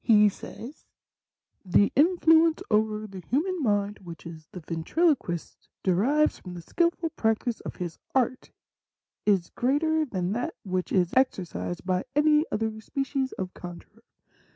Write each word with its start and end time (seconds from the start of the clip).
He 0.03 0.29
says, 0.29 0.87
'The 1.63 1.91
influence 1.95 2.63
over 2.71 3.05
the 3.05 3.19
human 3.19 3.61
mind 3.61 3.99
which 3.99 4.23
the 4.51 4.59
Ventriloquist 4.59 5.69
derives 5.83 6.39
from 6.39 6.55
the 6.55 6.63
skilful 6.63 7.11
practice 7.11 7.59
of 7.59 7.75
his 7.75 7.99
art 8.15 8.49
is 9.27 9.51
greater 9.51 10.03
than 10.05 10.31
that 10.31 10.55
which 10.63 10.91
is 10.91 11.13
exercised 11.15 11.85
by 11.85 12.05
any 12.15 12.45
other 12.51 12.81
species 12.81 13.31
of 13.33 13.53
con 13.53 13.81
jurer. 13.81 14.01